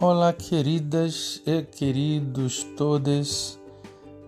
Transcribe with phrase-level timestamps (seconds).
[0.00, 3.58] Olá, queridas e queridos todos,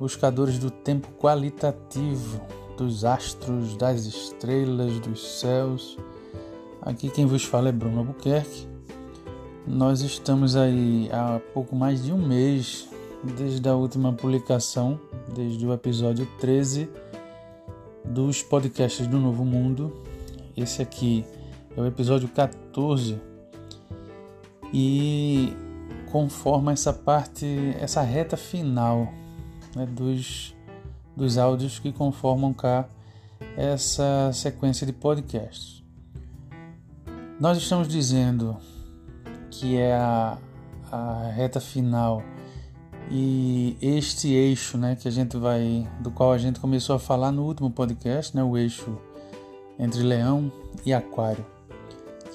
[0.00, 2.41] buscadores do tempo qualitativo,
[2.77, 5.96] dos astros, das estrelas, dos céus.
[6.83, 8.66] Aqui quem vos fala é Bruno Albuquerque.
[9.64, 12.89] Nós estamos aí há pouco mais de um mês
[13.23, 14.98] desde a última publicação,
[15.32, 16.91] desde o episódio 13
[18.05, 20.02] dos podcasts do Novo Mundo.
[20.57, 21.25] Esse aqui
[21.77, 23.30] é o episódio 14
[24.73, 25.52] e
[26.10, 27.47] conforma essa parte,
[27.79, 29.12] essa reta final
[29.74, 30.55] né, dos,
[31.16, 32.88] dos áudios que conformam cá
[33.56, 35.83] essa sequência de podcasts.
[37.38, 38.56] Nós estamos dizendo
[39.51, 40.38] que é a,
[40.93, 42.23] a reta final
[43.10, 47.32] e este eixo, né, que a gente vai, do qual a gente começou a falar
[47.32, 48.96] no último podcast, né, o eixo
[49.79, 50.52] entre Leão
[50.84, 51.45] e Aquário,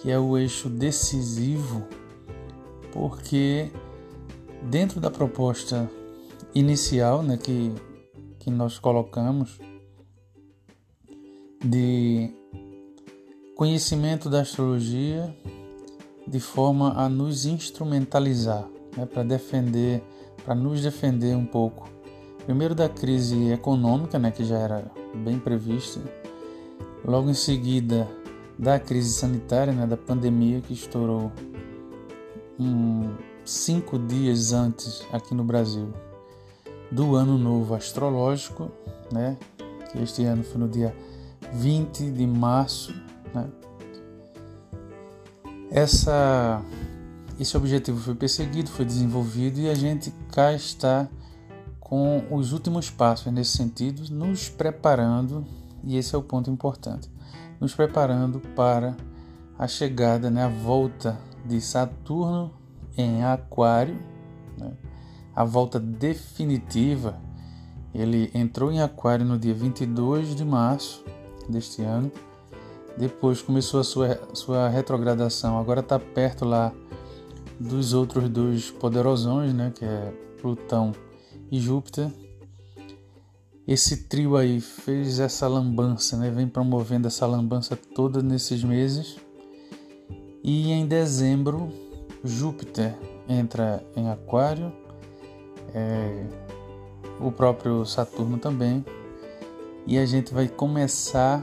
[0.02, 1.88] que é o eixo decisivo
[2.96, 3.70] porque
[4.64, 5.92] dentro da proposta
[6.56, 7.74] inicial né, que,
[8.40, 9.60] que nós colocamos
[11.62, 12.34] de
[13.54, 15.36] conhecimento da astrologia
[16.26, 20.02] de forma a nos instrumentalizar, né, para defender,
[20.46, 21.90] para nos defender um pouco.
[22.46, 26.00] Primeiro da crise econômica, né, que já era bem prevista,
[27.04, 28.08] logo em seguida
[28.58, 31.30] da crise sanitária, né, da pandemia que estourou
[32.60, 35.94] um, cinco dias antes aqui no Brasil
[36.92, 38.72] do Ano Novo Astrológico,
[39.12, 39.38] né?
[39.92, 40.96] Que este ano foi no dia
[41.54, 42.94] 20 de março,
[43.34, 43.48] né?
[45.70, 46.64] Essa,
[47.40, 51.08] esse objetivo foi perseguido, foi desenvolvido e a gente cá está
[51.80, 55.46] com os últimos passos nesse sentido, nos preparando,
[55.84, 57.10] e esse é o ponto importante,
[57.60, 58.96] nos preparando para
[59.58, 62.52] a chegada, né, a volta de Saturno
[62.98, 63.98] em Aquário,
[64.58, 64.74] né?
[65.36, 67.20] a volta definitiva.
[67.94, 71.04] Ele entrou em Aquário no dia 22 de março
[71.48, 72.12] deste ano.
[72.98, 75.58] Depois começou a sua, sua retrogradação.
[75.58, 76.74] Agora está perto lá
[77.60, 79.72] dos outros dois poderosões, né?
[79.74, 80.94] que é Plutão
[81.52, 82.10] e Júpiter.
[83.68, 86.30] Esse trio aí fez essa lambança, né?
[86.30, 89.18] vem promovendo essa lambança toda nesses meses.
[90.48, 91.74] E em dezembro,
[92.24, 92.96] Júpiter
[93.28, 94.72] entra em Aquário,
[95.74, 96.24] é,
[97.20, 98.86] o próprio Saturno também,
[99.88, 101.42] e a gente vai começar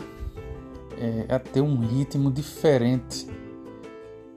[0.96, 3.26] é, a ter um ritmo diferente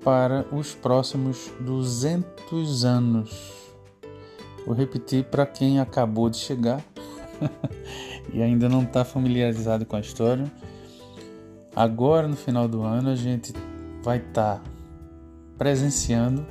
[0.04, 3.54] para os próximos 200 anos.
[4.66, 6.84] Vou repetir para quem acabou de chegar
[8.34, 10.52] e ainda não está familiarizado com a história.
[11.76, 13.54] Agora, no final do ano, a gente
[14.06, 14.64] vai estar tá
[15.58, 16.46] presenciando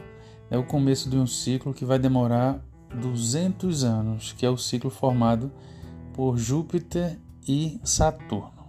[0.51, 2.61] é o começo de um ciclo que vai demorar
[3.01, 5.51] 200 anos, que é o ciclo formado
[6.13, 8.69] por Júpiter e Saturno,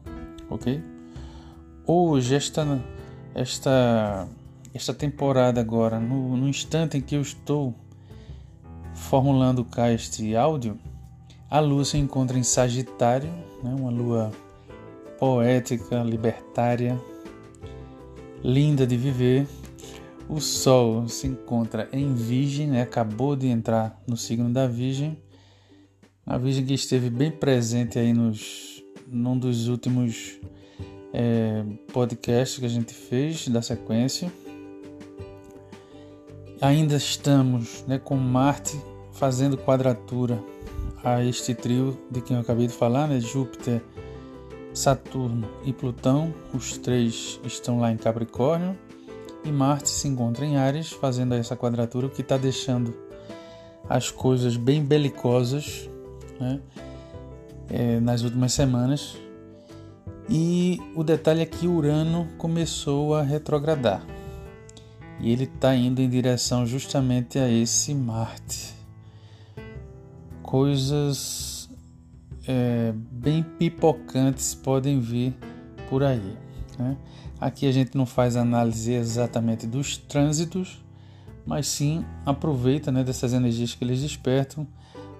[0.50, 0.84] ok?
[1.86, 2.84] Hoje, esta,
[3.34, 4.28] esta,
[4.74, 7.76] esta temporada agora, no, no instante em que eu estou
[8.94, 10.80] formulando cá este áudio,
[11.50, 13.30] a Lua se encontra em Sagitário,
[13.64, 13.76] né?
[13.78, 14.32] uma Lua
[15.20, 17.00] poética, libertária,
[18.46, 19.48] linda de viver.
[20.30, 22.84] O Sol se encontra em Virgem, né?
[22.84, 25.18] acabou de entrar no signo da Virgem.
[26.26, 30.40] A Virgem que esteve bem presente aí nos, num dos últimos
[31.14, 34.32] é, podcasts que a gente fez da sequência.
[36.62, 38.80] Ainda estamos né, com Marte
[39.12, 40.42] fazendo quadratura
[41.04, 43.20] a este trio de quem eu acabei de falar, né?
[43.20, 43.84] Júpiter,
[44.76, 48.78] Saturno e Plutão, os três estão lá em Capricórnio,
[49.44, 52.94] e Marte se encontra em Ares, fazendo essa quadratura, que está deixando
[53.90, 55.90] as coisas bem belicosas
[56.40, 56.60] né?
[57.70, 59.18] é, nas últimas semanas.
[60.30, 64.04] E o detalhe é que Urano começou a retrogradar
[65.20, 68.74] e ele está indo em direção justamente a esse Marte.
[70.44, 71.55] Coisas
[72.48, 75.34] é, bem pipocantes podem vir
[75.90, 76.38] por aí.
[76.78, 76.98] Né?
[77.40, 80.84] Aqui a gente não faz análise exatamente dos trânsitos,
[81.46, 84.68] mas sim aproveita né, dessas energias que eles despertam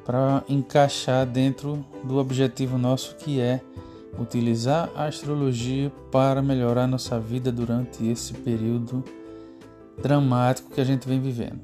[0.06, 3.60] para encaixar dentro do objetivo nosso que é
[4.20, 9.04] utilizar a astrologia para melhorar nossa vida durante esse período
[10.02, 11.60] dramático que a gente vem vivendo.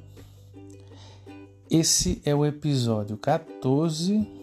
[1.69, 4.40] Esse é o episódio 14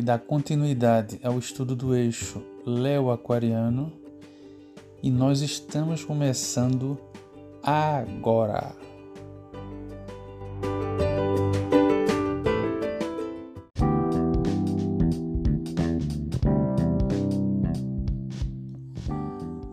[0.00, 3.92] e dá continuidade ao estudo do eixo Leo Aquariano
[5.02, 6.98] e nós estamos começando
[7.62, 8.74] agora.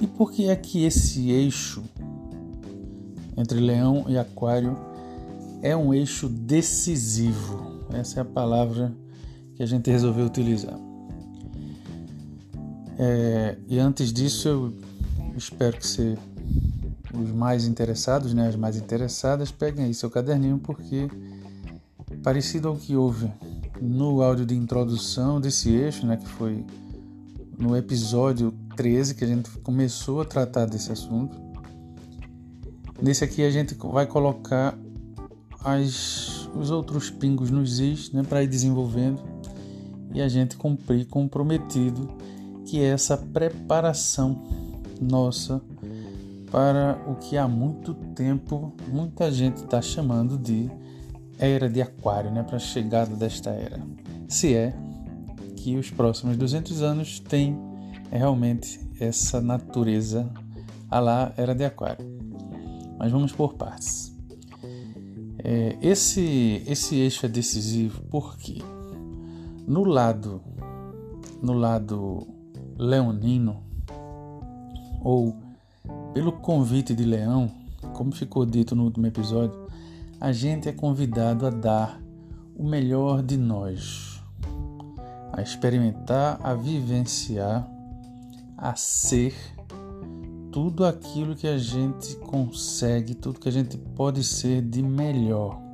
[0.01, 1.85] E por que é que esse eixo
[3.37, 4.77] entre Leão e Aquário
[5.61, 7.77] é um eixo decisivo?
[7.93, 8.93] Essa é a palavra
[9.57, 10.79] que a gente resolveu utilizar.
[12.99, 14.73] É, e antes disso, eu
[15.35, 16.15] espero que você,
[17.11, 21.09] os mais interessados, né, as mais interessadas, peguem aí seu caderninho, porque
[22.21, 23.31] parecido ao que houve
[23.81, 26.63] no áudio de introdução desse eixo, né, que foi
[27.57, 31.35] no episódio 13 que a gente começou a tratar desse assunto.
[33.01, 34.77] Nesse aqui a gente vai colocar
[35.63, 39.36] as, os outros pingos nos is né, para ir desenvolvendo
[40.17, 42.09] e a gente cumprir comprometido
[42.65, 44.43] que é essa preparação
[44.99, 45.61] nossa
[46.51, 50.71] para o que há muito tempo muita gente está chamando de
[51.37, 53.79] era de Aquário, né, para a chegada desta era.
[54.27, 54.75] Se é
[55.55, 57.55] que os próximos 200 anos têm
[58.11, 60.27] realmente essa natureza
[60.89, 62.03] a lá era de Aquário.
[62.97, 64.15] Mas vamos por partes.
[65.43, 68.63] É, esse, esse eixo é decisivo porque
[69.67, 70.41] no lado
[71.41, 72.25] no lado
[72.77, 73.61] leonino
[75.03, 75.35] ou
[76.13, 77.51] pelo convite de Leão,
[77.93, 79.67] como ficou dito no último episódio,
[80.19, 82.01] a gente é convidado a dar
[82.55, 84.21] o melhor de nós,
[85.31, 87.69] a experimentar, a vivenciar,
[88.57, 89.35] a ser
[90.51, 95.66] tudo aquilo que a gente consegue, tudo que a gente pode ser de melhor.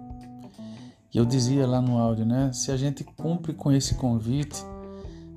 [1.13, 2.51] E eu dizia lá no áudio, né?
[2.51, 4.63] Se a gente cumpre com esse convite,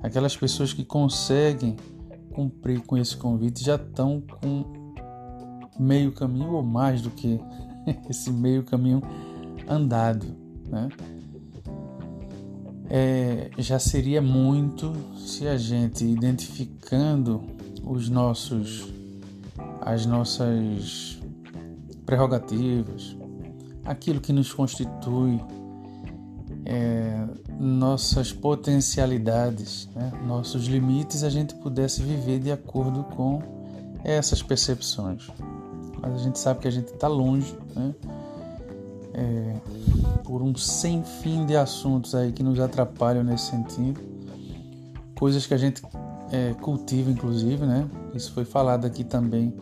[0.01, 1.75] aquelas pessoas que conseguem
[2.33, 4.65] cumprir com esse convite já estão com
[5.79, 7.39] meio caminho ou mais do que
[8.09, 9.01] esse meio caminho
[9.67, 10.25] andado,
[10.67, 10.89] né?
[12.89, 17.43] É, já seria muito se a gente identificando
[17.83, 18.87] os nossos
[19.81, 21.19] as nossas
[22.05, 23.15] prerrogativas,
[23.85, 25.39] aquilo que nos constitui,
[26.67, 27.25] é,
[27.57, 30.11] nossas potencialidades, né?
[30.27, 33.41] nossos limites, a gente pudesse viver de acordo com
[34.03, 35.27] essas percepções
[36.01, 37.93] mas a gente sabe que a gente está longe, né?
[39.13, 39.55] É,
[40.23, 43.99] por um sem fim de assuntos aí que nos atrapalham nesse sentido,
[45.17, 45.81] coisas que a gente
[46.31, 47.89] é, cultiva, inclusive, né?
[48.13, 49.53] Isso foi falado aqui também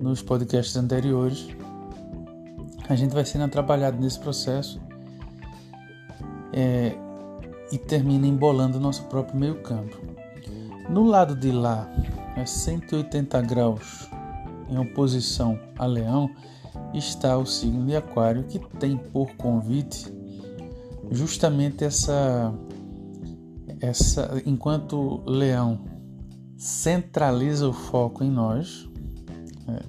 [0.00, 1.48] nos podcasts anteriores.
[2.88, 4.80] A gente vai sendo atrapalhado nesse processo
[6.52, 6.96] é,
[7.70, 9.96] e termina embolando o nosso próprio meio campo.
[10.88, 11.88] No lado de lá,
[12.36, 14.08] é 180 graus
[14.68, 16.30] em oposição a Leão,
[16.94, 20.12] está o signo de Aquário, que tem por convite
[21.10, 22.52] justamente essa
[23.80, 25.80] essa enquanto Leão
[26.56, 28.88] centraliza o foco em nós,
[29.68, 29.82] é,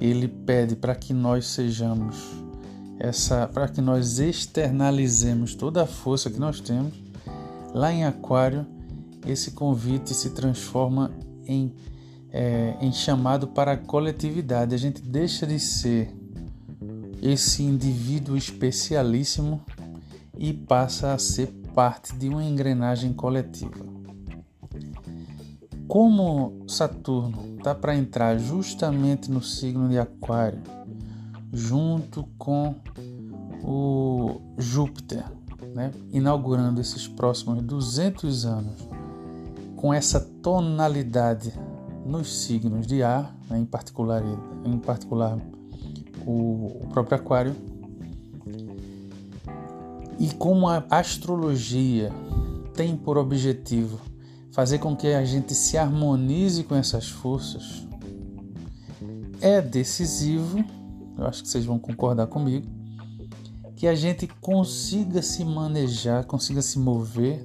[0.00, 2.16] ele pede para que nós sejamos
[2.98, 6.94] essa, para que nós externalizemos toda a força que nós temos.
[7.74, 8.66] Lá em Aquário,
[9.26, 11.10] esse convite se transforma
[11.46, 11.74] em
[12.30, 14.74] é, em chamado para a coletividade.
[14.74, 16.14] A gente deixa de ser
[17.22, 19.60] esse indivíduo especialíssimo
[20.36, 23.86] e passa a ser parte de uma engrenagem coletiva.
[25.86, 30.60] Como Saturno está para entrar justamente no signo de Aquário,
[31.52, 32.74] junto com
[33.62, 35.24] o Júpiter,
[35.74, 38.88] né, inaugurando esses próximos 200 anos
[39.76, 41.52] com essa tonalidade
[42.04, 44.22] nos signos de ar, né, em, particular,
[44.64, 45.38] em particular
[46.26, 47.56] o, o próprio Aquário,
[50.18, 52.10] e como a astrologia
[52.74, 54.00] tem por objetivo
[54.50, 57.86] fazer com que a gente se harmonize com essas forças,
[59.40, 60.64] é decisivo,
[61.18, 62.66] eu acho que vocês vão concordar comigo,
[63.76, 67.44] que a gente consiga se manejar, consiga se mover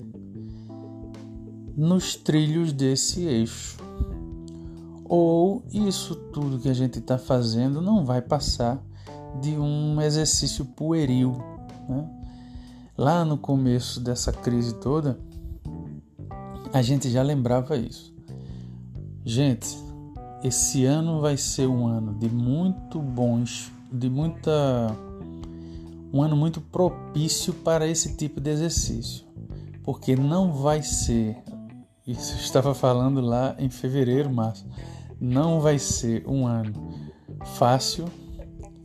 [1.76, 3.78] nos trilhos desse eixo
[5.16, 8.84] ou isso tudo que a gente está fazendo não vai passar
[9.40, 11.38] de um exercício pueril.
[11.88, 12.10] Né?
[12.98, 15.20] Lá no começo dessa crise toda,
[16.72, 18.12] a gente já lembrava isso.
[19.24, 19.78] Gente,
[20.44, 24.96] esse ano vai ser um ano de muito bons, de muita
[26.14, 29.26] um ano muito propício para esse tipo de exercício,
[29.84, 31.38] porque não vai ser
[32.06, 34.66] isso eu estava falando lá em fevereiro, março
[35.24, 36.74] não vai ser um ano
[37.56, 38.06] fácil.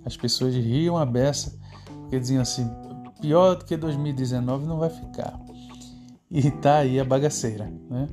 [0.05, 1.59] As pessoas riam a beça
[2.00, 2.71] porque diziam assim:
[3.21, 5.38] pior do que 2019 não vai ficar.
[6.31, 8.07] E tá aí a bagaceira, né?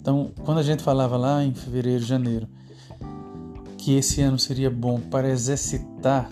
[0.00, 2.46] Então, quando a gente falava lá em fevereiro, janeiro,
[3.86, 6.28] que esse ano seria bom para exercitar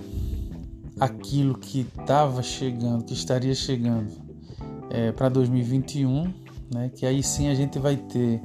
[0.99, 4.11] aquilo que estava chegando, que estaria chegando
[4.91, 6.35] é, para 2021,
[6.75, 6.91] né?
[6.93, 8.43] Que aí sim a gente vai ter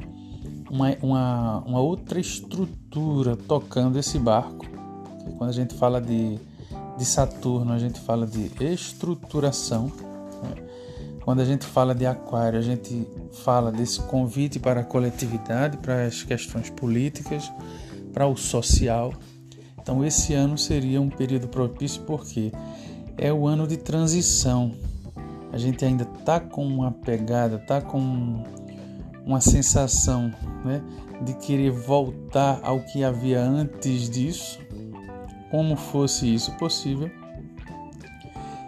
[0.70, 4.68] uma, uma, uma outra estrutura tocando esse barco.
[5.40, 6.38] Quando a gente fala de,
[6.96, 9.92] de Saturno, a gente fala de estruturação.
[10.44, 10.68] Né?
[11.26, 13.08] Quando a gente fala de Aquário, a gente
[13.44, 17.52] fala desse convite para a coletividade, para as questões políticas
[18.14, 19.14] para o social.
[19.82, 22.52] Então, esse ano seria um período propício porque
[23.18, 24.74] é o ano de transição.
[25.52, 28.44] A gente ainda está com uma pegada, está com
[29.26, 30.82] uma sensação né,
[31.22, 34.60] de querer voltar ao que havia antes disso,
[35.52, 37.10] como fosse isso possível,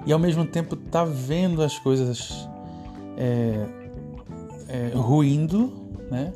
[0.05, 2.47] e ao mesmo tempo está vendo as coisas
[3.17, 3.65] é,
[4.67, 5.71] é, ruindo,
[6.09, 6.33] né,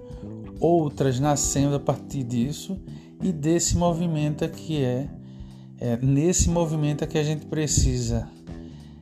[0.59, 2.79] outras nascendo a partir disso
[3.21, 5.09] e desse movimento é que é,
[5.79, 8.27] é nesse movimento é que a gente precisa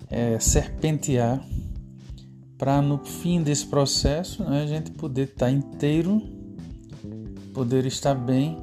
[0.09, 1.45] é, serpentear
[2.57, 6.21] para no fim desse processo né, a gente poder estar tá inteiro,
[7.53, 8.57] poder estar bem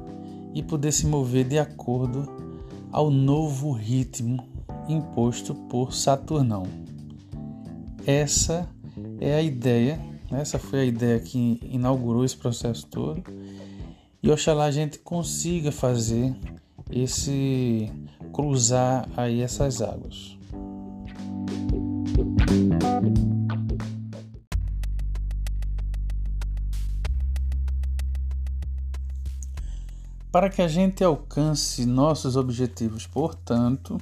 [0.53, 2.27] e poder se mover de acordo
[2.91, 4.47] ao novo ritmo
[4.87, 6.63] imposto por Saturnão.
[8.05, 8.67] Essa
[9.19, 9.99] é a ideia
[10.39, 13.23] essa foi a ideia que inaugurou esse processo todo.
[14.23, 16.35] E oxalá a gente consiga fazer
[16.89, 17.91] esse
[18.31, 20.37] cruzar aí essas águas.
[30.31, 33.99] Para que a gente alcance nossos objetivos, portanto,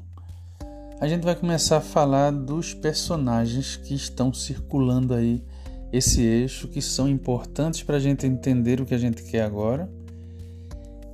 [1.01, 5.43] a gente vai começar a falar dos personagens que estão circulando aí
[5.91, 9.89] esse eixo que são importantes para a gente entender o que a gente quer agora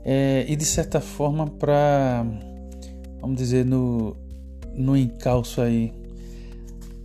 [0.04, 2.26] é, e de certa forma para
[3.20, 4.16] vamos dizer no,
[4.74, 5.92] no encalço aí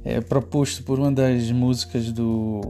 [0.05, 2.61] é, proposto por uma das músicas do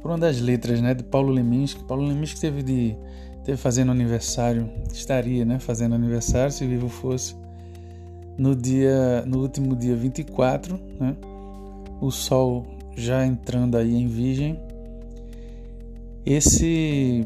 [0.00, 1.84] por uma das letras né de Paulo Leminski.
[1.84, 2.96] Paulo Leminski teve de
[3.44, 7.34] teve fazendo aniversário estaria né fazendo aniversário se vivo fosse
[8.38, 11.16] no dia no último dia 24 né
[12.00, 12.64] o sol
[12.96, 14.58] já entrando aí em Virgem,
[16.24, 17.24] esse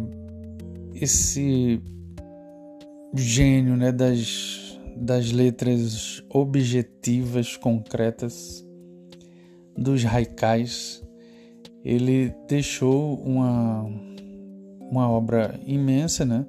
[0.94, 1.82] esse
[3.14, 8.64] gênio né, das, das letras objetivas, concretas,
[9.76, 11.02] dos haikais,
[11.84, 13.84] ele deixou uma,
[14.80, 16.46] uma obra imensa, né?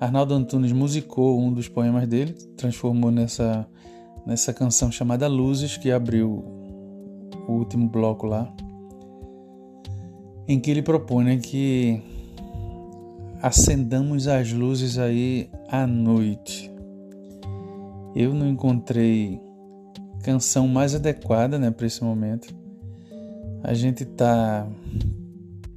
[0.00, 3.66] Arnaldo Antunes musicou um dos poemas dele, transformou nessa,
[4.24, 6.44] nessa canção chamada Luzes, que abriu
[7.48, 8.52] o último bloco lá
[10.48, 12.02] em que ele propõe né, que
[13.42, 16.72] acendamos as luzes aí à noite.
[18.16, 19.38] Eu não encontrei
[20.22, 22.56] canção mais adequada né, para esse momento.
[23.62, 24.66] A gente está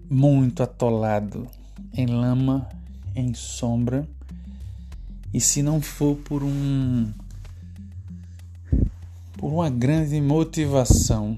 [0.10, 1.46] muito atolado
[1.94, 2.68] em lama,
[3.14, 4.08] em sombra,
[5.34, 7.12] e se não for por um
[9.38, 11.38] por uma grande motivação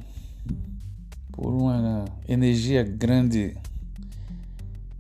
[1.33, 3.57] por uma energia grande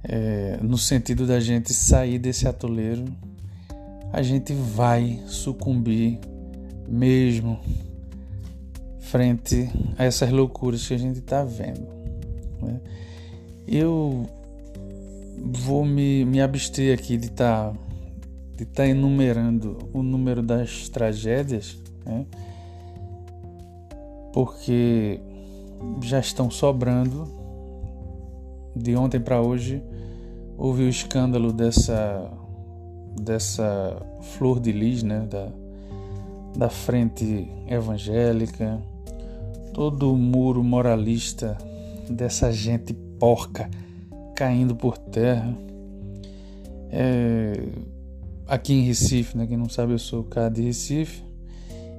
[0.03, 3.05] é, no sentido da gente sair desse atoleiro,
[4.11, 6.19] a gente vai sucumbir
[6.87, 7.59] mesmo
[8.99, 11.87] frente a essas loucuras que a gente está vendo.
[12.61, 12.81] Né?
[13.67, 14.27] Eu
[15.39, 17.79] vou me, me abster aqui de estar tá,
[18.57, 22.25] de tá enumerando o número das tragédias, né?
[24.33, 25.19] porque
[26.01, 27.27] já estão sobrando.
[28.75, 29.83] De ontem para hoje
[30.57, 32.31] houve o escândalo dessa
[33.21, 33.95] dessa
[34.37, 35.49] flor de lis, né, da,
[36.55, 38.81] da frente evangélica,
[39.73, 41.57] todo o muro moralista
[42.09, 43.69] dessa gente porca
[44.35, 45.55] caindo por terra.
[46.89, 47.53] É,
[48.47, 51.23] aqui em Recife, né, quem não sabe, eu sou cara de Recife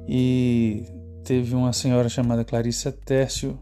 [0.08, 0.84] e
[1.24, 3.58] teve uma senhora chamada Clarissa Tércio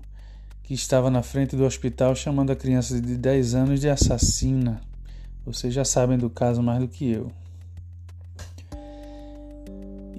[0.62, 4.80] que estava na frente do hospital chamando a criança de 10 anos de assassina.
[5.44, 7.30] Vocês já sabem do caso mais do que eu.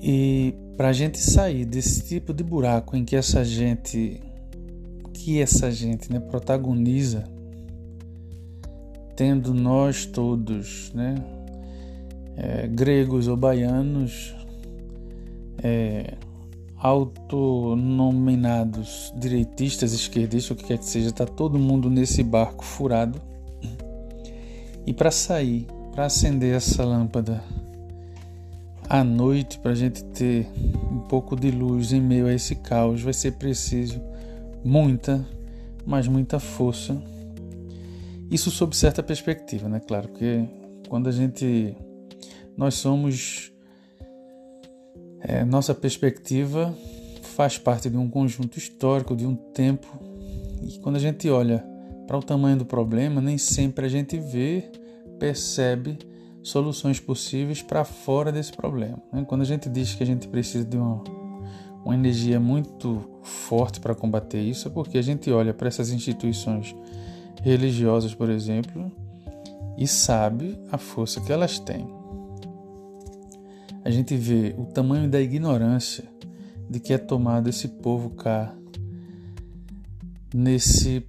[0.01, 4.21] E para a gente sair desse tipo de buraco em que essa gente,
[5.13, 7.23] que essa gente, né, protagoniza,
[9.15, 11.15] tendo nós todos, né,
[12.35, 14.35] é, gregos ou baianos,
[15.63, 16.15] é,
[16.83, 23.21] autonominados direitistas, esquerdistas, o que quer que seja, está todo mundo nesse barco furado.
[24.85, 27.41] E para sair, para acender essa lâmpada,
[28.89, 30.45] à noite, para a gente ter
[30.91, 34.01] um pouco de luz em meio a esse caos, vai ser preciso
[34.61, 35.25] muita,
[35.85, 37.01] mas muita força.
[38.29, 39.79] Isso sob certa perspectiva, né?
[39.79, 40.43] Claro, porque
[40.89, 41.77] quando a gente.
[42.57, 43.52] Nós somos.
[45.25, 46.75] É, nossa perspectiva
[47.21, 49.87] faz parte de um conjunto histórico, de um tempo,
[50.61, 51.63] e quando a gente olha
[52.05, 54.69] para o tamanho do problema, nem sempre a gente vê,
[55.19, 55.97] percebe
[56.41, 59.01] soluções possíveis para fora desse problema.
[59.11, 59.25] Né?
[59.27, 61.01] Quando a gente diz que a gente precisa de uma,
[61.85, 66.75] uma energia muito forte para combater isso, é porque a gente olha para essas instituições
[67.41, 68.91] religiosas, por exemplo,
[69.77, 72.02] e sabe a força que elas têm.
[73.83, 76.05] A gente vê o tamanho da ignorância
[76.69, 78.53] de que é tomado esse povo cá
[80.33, 81.05] nesse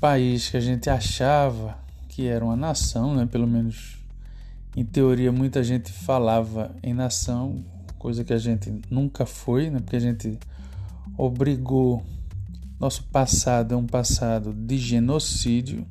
[0.00, 1.78] país que a gente achava
[2.08, 3.26] que era uma nação, né?
[3.26, 3.98] pelo menos
[4.76, 7.64] em teoria muita gente falava em nação,
[7.98, 9.80] coisa que a gente nunca foi, né?
[9.80, 10.38] porque a gente
[11.16, 12.02] obrigou
[12.78, 15.86] nosso passado é um passado de genocídio,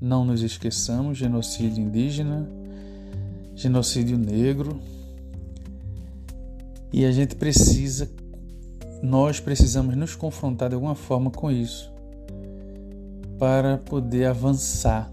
[0.00, 2.48] não nos esqueçamos, genocídio indígena,
[3.54, 4.80] genocídio negro.
[6.92, 8.08] E a gente precisa
[9.02, 11.92] nós precisamos nos confrontar de alguma forma com isso
[13.38, 15.12] para poder avançar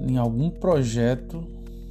[0.00, 1.42] em algum projeto,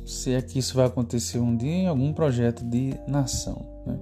[0.06, 3.65] se é que isso vai acontecer um dia, em algum projeto de nação.
[3.86, 3.98] Né?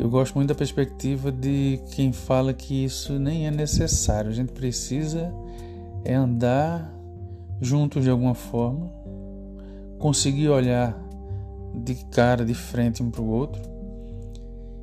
[0.00, 4.52] Eu gosto muito da perspectiva de quem fala que isso nem é necessário, a gente
[4.52, 5.32] precisa
[6.04, 6.92] é andar
[7.60, 8.90] juntos de alguma forma,
[10.00, 11.03] conseguir olhar
[11.74, 13.60] de cara, de frente um para o outro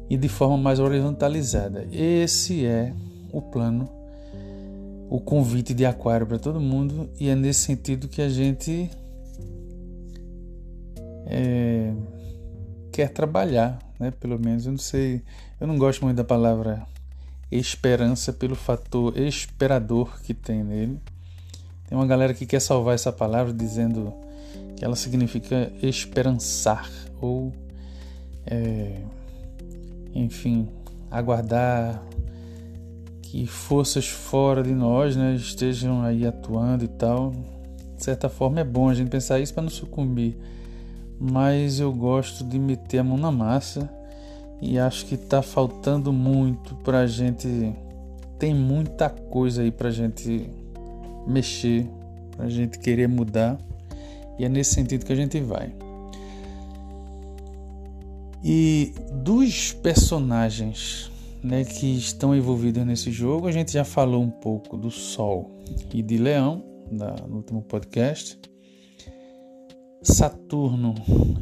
[0.09, 1.87] e de forma mais horizontalizada.
[1.91, 2.93] Esse é
[3.31, 3.89] o plano,
[5.09, 8.89] o convite de Aquário para todo mundo, e é nesse sentido que a gente
[11.25, 11.93] é,
[12.91, 14.11] quer trabalhar, né?
[14.11, 15.21] Pelo menos eu não sei,
[15.59, 16.85] eu não gosto muito da palavra
[17.49, 20.99] esperança pelo fator esperador que tem nele.
[21.87, 24.13] Tem uma galera que quer salvar essa palavra dizendo
[24.81, 26.89] ela significa esperançar
[27.21, 27.53] ou
[28.45, 28.97] é,
[30.13, 30.67] enfim,
[31.09, 32.03] aguardar
[33.21, 37.31] que forças fora de nós né, estejam aí atuando e tal.
[37.95, 40.35] De certa forma é bom a gente pensar isso para não sucumbir,
[41.19, 43.87] mas eu gosto de meter a mão na massa
[44.59, 47.75] e acho que está faltando muito para a gente.
[48.39, 50.49] Tem muita coisa aí para a gente
[51.27, 51.87] mexer,
[52.35, 53.59] para a gente querer mudar
[54.41, 55.71] e é nesse sentido que a gente vai.
[58.43, 61.11] E dos personagens
[61.43, 65.51] né, que estão envolvidos nesse jogo, a gente já falou um pouco do Sol
[65.93, 66.65] e de Leão
[67.29, 68.39] no último podcast.
[70.01, 70.95] Saturno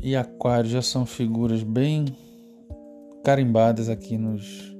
[0.03, 2.03] e Aquário já são figuras bem
[3.23, 4.75] carimbadas aqui nos,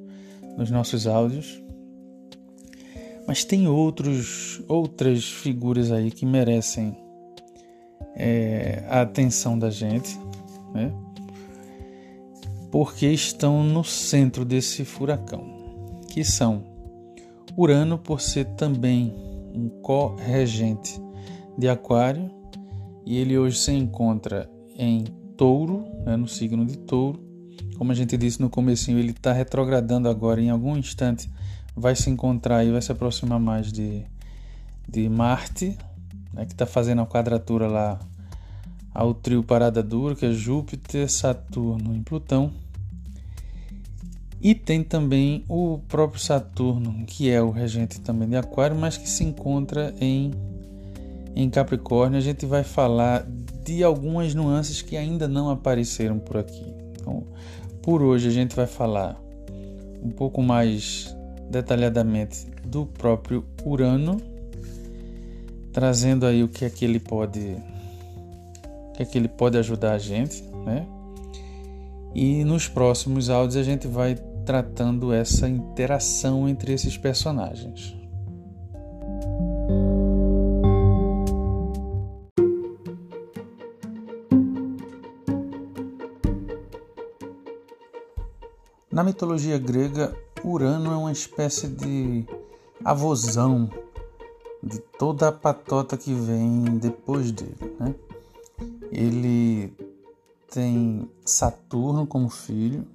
[0.57, 1.63] nos nossos áudios.
[3.25, 6.97] Mas tem outros, outras figuras aí que merecem
[8.19, 10.19] é, a atenção da gente.
[10.73, 10.93] Né?
[12.71, 16.63] porque estão no centro desse furacão, que são
[17.57, 19.13] Urano, por ser também
[19.53, 21.01] um co-regente
[21.57, 22.29] de Aquário,
[23.05, 25.03] e ele hoje se encontra em
[25.35, 27.19] Touro, né, no signo de Touro.
[27.77, 31.29] Como a gente disse no comecinho, ele está retrogradando agora, em algum instante
[31.75, 34.03] vai se encontrar e vai se aproximar mais de,
[34.87, 35.77] de Marte,
[36.33, 37.99] né, que está fazendo a quadratura lá
[38.93, 42.51] ao trio Parada Dura, que é Júpiter, Saturno e Plutão.
[44.41, 49.09] E tem também o próprio Saturno, que é o regente também de Aquário, mas que
[49.09, 50.31] se encontra em,
[51.35, 52.17] em Capricórnio.
[52.17, 53.25] A gente vai falar
[53.65, 56.65] de algumas nuances que ainda não apareceram por aqui.
[56.93, 57.23] Então,
[57.81, 59.19] por hoje a gente vai falar
[60.01, 61.13] um pouco mais
[61.49, 64.21] detalhadamente do próprio Urano,
[65.71, 67.57] trazendo aí o que é que ele pode
[68.95, 70.85] que é que ele pode ajudar a gente, né?
[72.13, 77.95] E nos próximos áudios a gente vai tratando essa interação entre esses personagens.
[88.91, 92.25] Na mitologia grega, Urano é uma espécie de
[92.83, 93.69] avozão
[94.69, 97.75] de toda a patota que vem depois dele.
[97.79, 97.95] Né?
[98.91, 99.73] Ele
[100.51, 102.85] tem Saturno como filho,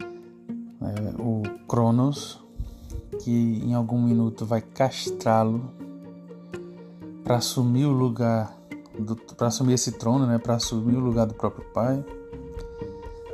[0.00, 2.40] é, o Cronos,
[3.20, 5.70] que em algum minuto vai castrá-lo
[7.24, 8.56] para assumir o lugar
[9.36, 12.02] para assumir esse trono, né, para assumir o lugar do próprio pai.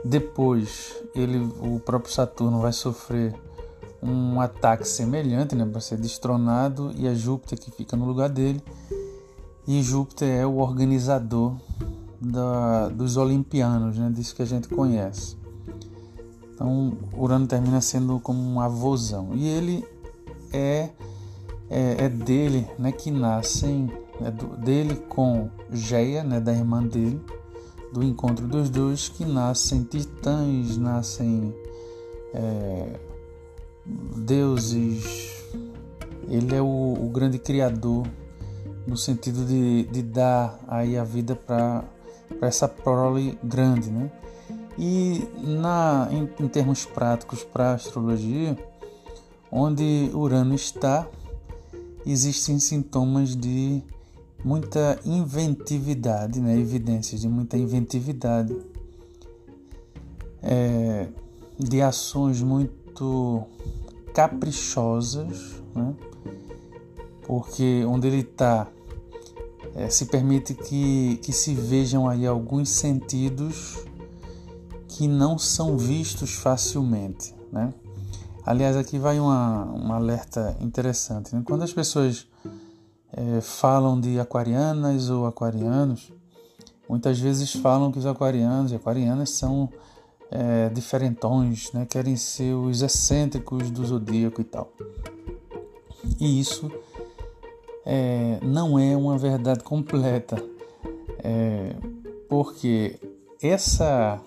[0.05, 3.33] Depois, ele, o próprio Saturno vai sofrer
[4.03, 8.62] um ataque semelhante, né, para ser destronado, e é Júpiter que fica no lugar dele.
[9.67, 11.55] E Júpiter é o organizador
[12.21, 15.37] da, dos olimpianos, né, disso que a gente conhece.
[16.53, 19.31] Então, Urano termina sendo como um avôzão.
[19.35, 19.85] E ele
[20.53, 20.91] é,
[21.71, 23.88] é, é dele né, que nascem,
[24.21, 27.21] é do, dele com Geia, né, da irmã dele,
[27.93, 31.55] do encontro dos dois, que nascem titãs, nascem
[32.35, 32.99] é,
[34.33, 35.31] deuses.
[36.27, 38.07] Ele é o, o, grande criador
[38.87, 41.85] no sentido de, de dar aí a vida para
[42.40, 44.11] essa prole grande, né?
[44.79, 48.57] E na, em, em termos práticos para a astrologia,
[49.51, 51.07] onde Urano está,
[52.07, 53.83] existem sintomas de
[54.42, 56.59] muita inventividade, né?
[56.59, 58.57] evidências de muita inventividade,
[60.42, 61.07] é,
[61.59, 63.47] de ações muito
[64.12, 65.94] caprichosas, né?
[67.22, 68.68] porque onde ele está
[69.75, 73.79] é, se permite que, que se vejam aí alguns sentidos
[74.88, 77.35] que não são vistos facilmente.
[77.51, 77.72] Né?
[78.44, 81.35] Aliás, aqui vai uma, um alerta interessante.
[81.35, 81.42] Né?
[81.44, 82.27] Quando as pessoas
[83.12, 86.12] é, falam de aquarianas ou aquarianos,
[86.88, 89.70] muitas vezes falam que os aquarianos e aquarianas são
[90.33, 91.87] é, diferentões, né?
[91.88, 94.73] querem ser os excêntricos do zodíaco e tal.
[96.18, 96.73] E isso
[97.85, 100.42] é, não é uma verdade completa,
[101.23, 101.77] é,
[102.29, 102.99] porque
[103.42, 104.18] essa,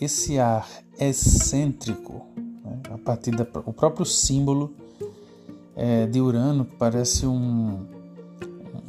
[0.00, 2.80] esse ar excêntrico, né?
[2.92, 4.74] a partir do próprio símbolo
[5.76, 7.86] é, de Urano parece um,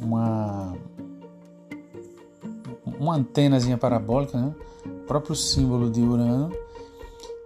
[0.00, 0.76] uma
[2.98, 4.54] uma antenazinha parabólica, né?
[5.06, 6.50] Próprio símbolo de Urano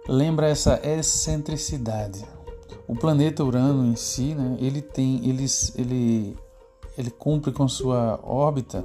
[0.07, 2.25] lembra essa excentricidade.
[2.87, 5.45] O planeta Urano em si, né, ele tem, ele,
[5.75, 6.37] ele,
[6.97, 8.83] ele cumpre com sua órbita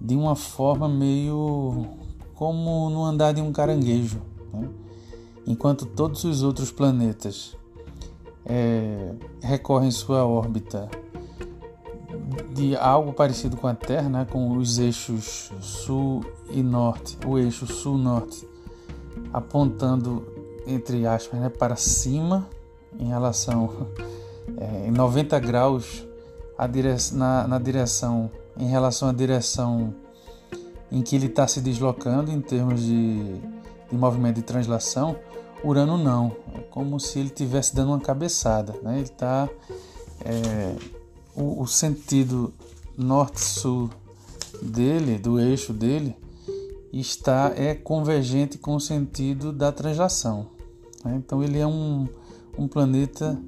[0.00, 1.86] de uma forma meio
[2.34, 4.20] como no andar de um caranguejo,
[4.52, 4.68] né?
[5.46, 7.56] enquanto todos os outros planetas
[8.44, 10.88] é, recorrem sua órbita
[12.50, 17.66] de algo parecido com a Terra, né, com os eixos sul e norte, o eixo
[17.66, 18.46] sul-norte
[19.32, 20.26] apontando
[20.66, 22.48] entre aspas né, para cima
[22.98, 23.88] em relação
[24.58, 26.06] é, em 90 graus
[26.70, 29.94] dire na, na direção em relação à direção
[30.90, 33.40] em que ele está se deslocando em termos de,
[33.90, 35.16] de movimento de translação,
[35.62, 36.36] Urano não.
[36.54, 38.74] É como se ele estivesse dando uma cabeçada.
[38.82, 38.94] Né?
[38.94, 39.48] Ele está
[40.24, 40.76] é,
[41.36, 42.52] o, o sentido
[42.96, 43.90] norte-sul
[44.62, 46.16] dele, do eixo dele,
[46.92, 50.46] está é convergente com o sentido da translação.
[51.04, 51.14] Né?
[51.16, 52.08] Então ele é um,
[52.58, 53.38] um planeta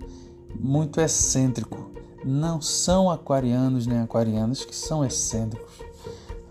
[0.55, 1.91] muito excêntrico.
[2.25, 5.81] Não são aquarianos nem aquarianas que são excêntricos.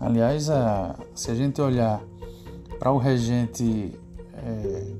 [0.00, 2.02] Aliás, a, se a gente olhar
[2.78, 3.92] para o regente
[4.32, 4.92] é,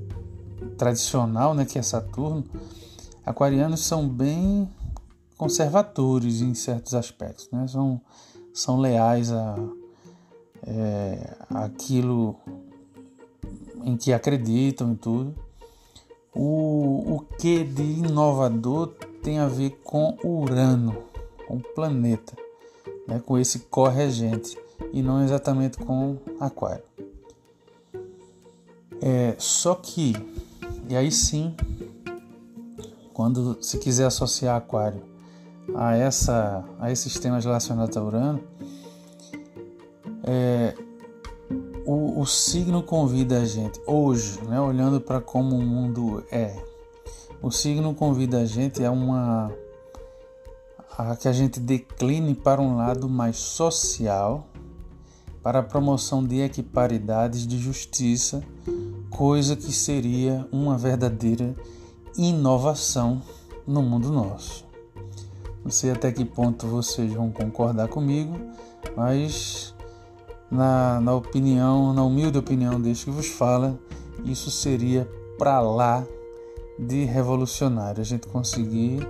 [0.77, 2.45] tradicional, né, que é Saturno,
[3.25, 4.69] aquarianos são bem
[5.39, 7.67] conservadores em certos aspectos, né?
[7.69, 8.01] são,
[8.53, 9.55] são leais a,
[10.67, 12.35] é, aquilo
[13.85, 15.35] em que acreditam e tudo.
[16.35, 18.89] O, o que de inovador
[19.23, 21.05] tem a ver com Urano,
[21.47, 22.37] com o planeta,
[23.07, 23.23] né?
[23.25, 24.59] com esse corregente,
[24.93, 26.85] e não exatamente com Aquário.
[29.01, 30.15] É, só que,
[30.89, 31.55] e aí sim,
[33.15, 35.08] quando se quiser associar Aquário
[35.75, 38.41] a, essa, a esses temas relacionados a Urano,
[40.25, 40.75] é,
[41.87, 46.55] o, o, signo convida a gente, hoje, né, olhando para como o mundo é,
[47.41, 49.51] o signo convida a gente a uma
[50.99, 54.49] a que a gente decline para um lado mais social,
[55.41, 58.43] para a promoção de equiparidades de justiça,
[59.09, 61.55] coisa que seria uma verdadeira
[62.17, 63.23] inovação
[63.65, 64.68] no mundo nosso.
[65.65, 68.39] Não sei até que ponto vocês vão concordar comigo,
[68.97, 69.75] mas
[70.51, 73.79] na, na opinião, na humilde opinião deste que vos fala,
[74.25, 76.07] isso seria para lá
[76.79, 78.01] de revolucionário.
[78.01, 79.07] A gente conseguir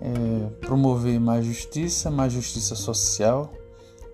[0.00, 3.52] é, promover mais justiça, mais justiça social,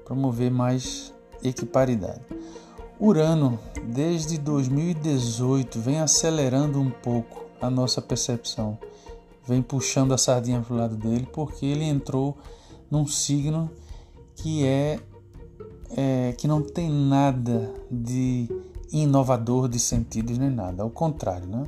[0.05, 2.21] promover mais equiparidade.
[3.01, 8.79] Urano, desde 2018, vem acelerando um pouco a nossa percepção
[9.47, 12.37] vem puxando a sardinha para o lado dele, porque ele entrou
[12.91, 13.71] num signo
[14.37, 15.01] que é,
[15.97, 18.49] é que não tem nada de
[18.93, 21.67] inovador de sentidos nem nada, ao contrário, né?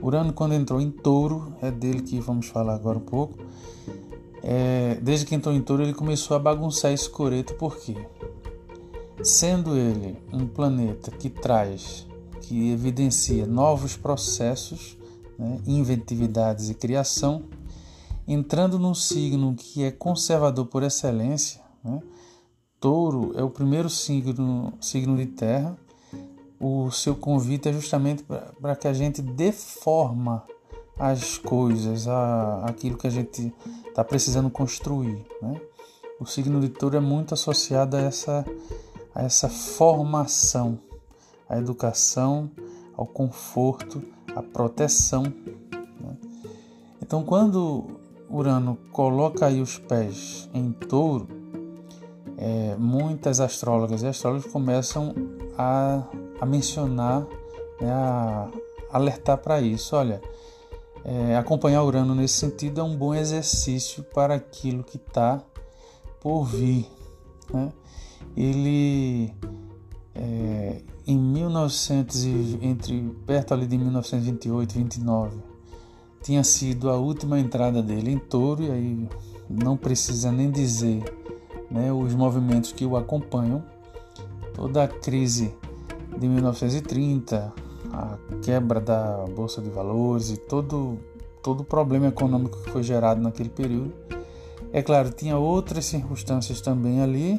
[0.00, 3.38] Urano, quando entrou em touro, é dele que vamos falar agora um pouco.
[4.42, 7.96] É, desde que entrou em touro, ele começou a bagunçar esse coreto, por quê?
[9.22, 12.06] Sendo ele um planeta que traz,
[12.42, 14.98] que evidencia novos processos,
[15.38, 17.44] né, inventividades e criação,
[18.26, 22.00] entrando num signo que é conservador por excelência, né,
[22.84, 25.74] Touro é o primeiro signo, signo de terra.
[26.60, 28.22] O seu convite é justamente
[28.60, 30.44] para que a gente deforma
[30.98, 33.50] as coisas, a, aquilo que a gente
[33.88, 35.24] está precisando construir.
[35.40, 35.58] Né?
[36.20, 38.44] O signo de touro é muito associado a essa,
[39.14, 40.78] a essa formação,
[41.48, 42.50] à educação,
[42.94, 44.02] ao conforto,
[44.34, 45.22] à proteção.
[45.22, 46.16] Né?
[47.02, 51.28] Então, quando Urano coloca aí os pés em touro,
[52.36, 55.14] é, muitas astrólogas e astrólogos começam
[55.56, 56.02] a,
[56.40, 57.26] a mencionar,
[57.80, 58.48] né, a
[58.90, 59.96] alertar para isso.
[59.96, 60.20] Olha,
[61.04, 65.42] é, acompanhar Urano nesse sentido é um bom exercício para aquilo que está
[66.20, 66.88] por vir.
[67.52, 67.72] Né?
[68.36, 69.32] Ele
[70.14, 72.24] é, em 1900
[72.62, 75.54] entre perto ali de 1928 e 29
[76.24, 79.08] tinha sido a última entrada dele em Touro e aí
[79.48, 81.04] não precisa nem dizer
[81.70, 83.62] né, os movimentos que o acompanham,
[84.54, 85.54] toda a crise
[86.18, 87.52] de 1930,
[87.92, 90.98] a quebra da bolsa de valores e todo
[91.42, 93.92] todo o problema econômico que foi gerado naquele período.
[94.72, 97.38] É claro, tinha outras circunstâncias também ali,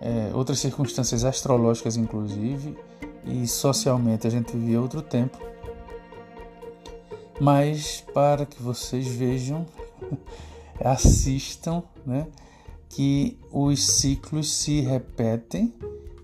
[0.00, 2.76] é, outras circunstâncias astrológicas inclusive,
[3.24, 5.38] e socialmente a gente vivia outro tempo.
[7.40, 9.66] Mas para que vocês vejam,
[10.80, 12.26] assistam, né?
[12.88, 15.72] que os ciclos se repetem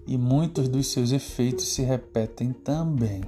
[0.06, 3.22] e muitos dos seus efeitos se repetem também.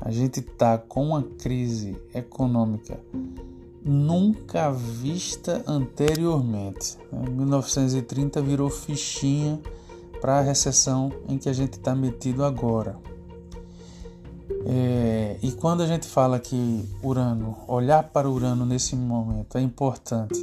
[0.00, 3.00] A gente está com uma crise econômica
[3.84, 6.96] nunca vista anteriormente.
[7.12, 9.60] Em 1930 virou fichinha
[10.20, 12.96] para a recessão em que a gente está metido agora.
[14.66, 20.42] É, e quando a gente fala que Urano, olhar para Urano nesse momento é importante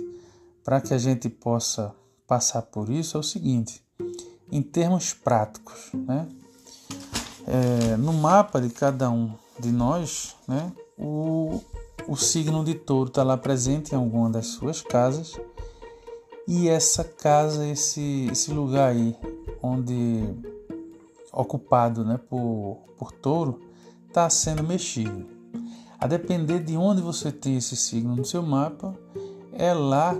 [0.63, 1.93] para que a gente possa
[2.27, 3.83] passar por isso é o seguinte:
[4.51, 6.27] em termos práticos, né?
[7.47, 11.59] É, no mapa de cada um de nós, né, o,
[12.07, 15.39] o signo de touro está lá presente em alguma das suas casas
[16.47, 19.15] e essa casa, esse, esse lugar aí,
[19.61, 20.23] onde
[21.31, 23.59] ocupado né, por, por touro,
[24.07, 25.25] está sendo mexido.
[25.99, 28.93] A depender de onde você tem esse signo no seu mapa,
[29.53, 30.15] é lá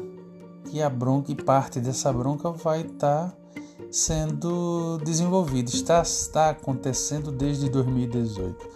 [0.70, 3.38] que a bronca e parte dessa bronca vai estar tá
[3.92, 8.70] sendo desenvolvida, está, está acontecendo desde 2018.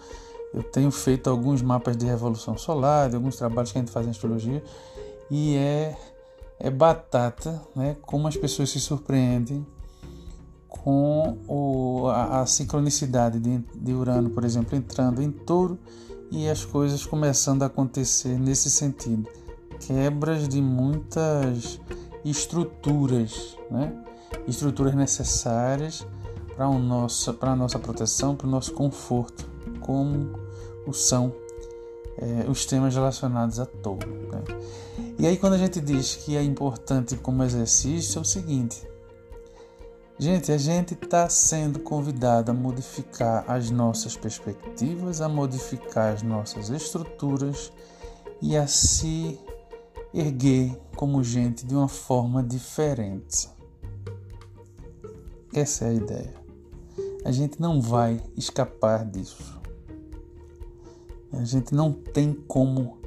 [0.56, 4.06] Eu tenho feito alguns mapas de revolução solar, de alguns trabalhos que a gente faz
[4.06, 4.64] em astrologia,
[5.30, 5.94] e é,
[6.58, 7.94] é batata, né?
[8.00, 9.66] Como as pessoas se surpreendem
[10.66, 15.78] com o, a, a sincronicidade de, de Urano, por exemplo, entrando em touro
[16.30, 19.28] e as coisas começando a acontecer nesse sentido
[19.78, 21.78] quebras de muitas
[22.24, 23.92] estruturas, né?
[24.48, 26.06] estruturas necessárias
[26.56, 26.66] para
[27.52, 29.46] a nossa proteção, para o nosso conforto,
[29.80, 30.45] como
[30.92, 31.34] são
[32.18, 34.08] é, os temas relacionados a touro.
[34.30, 34.42] Né?
[35.18, 38.86] E aí, quando a gente diz que é importante como exercício, é o seguinte:
[40.18, 46.70] gente, a gente está sendo convidado a modificar as nossas perspectivas, a modificar as nossas
[46.70, 47.72] estruturas
[48.40, 49.38] e a se
[50.12, 53.48] erguer como gente de uma forma diferente.
[55.52, 56.34] Essa é a ideia.
[57.24, 59.55] A gente não vai escapar disso.
[61.32, 62.98] A gente não tem como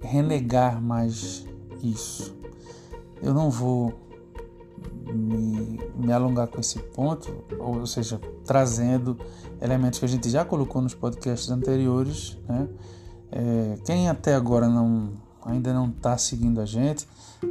[0.00, 1.46] renegar mais
[1.82, 2.34] isso.
[3.22, 3.92] Eu não vou
[5.12, 9.16] me, me, alongar com esse ponto, ou seja, trazendo
[9.60, 12.36] elementos que a gente já colocou nos podcasts anteriores.
[12.48, 12.68] Né?
[13.30, 15.12] É, quem até agora não
[15.46, 17.06] ainda não está seguindo a gente,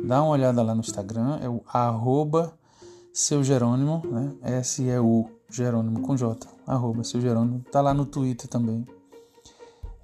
[0.05, 2.53] dá uma olhada lá no Instagram, é o arroba
[3.13, 4.33] seu Jerônimo, né?
[4.59, 8.85] S-E-U Jerônimo com J, arroba seu Jerônimo, tá lá no Twitter também.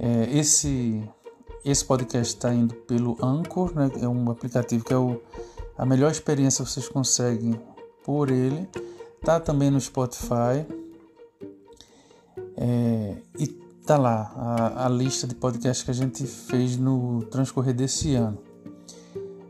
[0.04, 1.08] É, esse,
[1.64, 3.92] esse podcast está indo pelo Anchor, né?
[4.02, 5.22] É um aplicativo que é o,
[5.78, 7.54] a melhor experiência vocês conseguem
[8.04, 8.68] por ele.
[9.24, 10.66] Tá também no Spotify.
[12.58, 13.46] É, e
[13.86, 18.40] tá lá a, a lista de podcasts que a gente fez no transcorrer desse ano.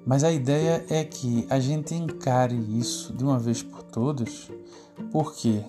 [0.05, 4.51] Mas a ideia é que a gente encare isso de uma vez por todas,
[5.13, 5.63] porque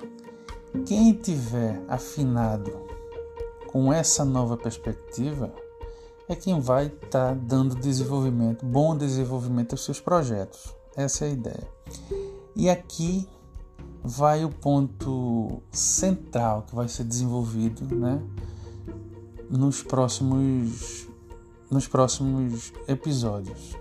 [0.86, 2.91] quem tiver afinado
[3.72, 5.52] com essa nova perspectiva
[6.28, 10.74] é quem vai estar tá dando desenvolvimento, bom desenvolvimento aos seus projetos.
[10.94, 11.68] Essa é a ideia.
[12.54, 13.26] E aqui
[14.04, 18.22] vai o ponto central que vai ser desenvolvido, né,
[19.48, 21.08] nos próximos
[21.70, 23.74] nos próximos episódios.